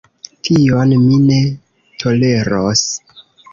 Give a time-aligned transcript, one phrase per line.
[0.47, 1.37] Tion mi ne
[2.01, 2.85] toleros!